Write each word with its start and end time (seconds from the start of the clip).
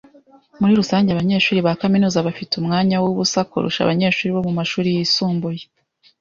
Muri 0.59 0.73
rusange, 0.79 1.09
abanyeshuri 1.11 1.59
ba 1.65 1.79
kaminuza 1.81 2.25
bafite 2.27 2.51
umwanya 2.55 2.95
wubusa 3.03 3.39
kurusha 3.49 3.79
abanyeshuri 3.81 4.29
bo 4.35 4.41
mumashuri 4.47 4.89
yisumbuye. 4.97 5.63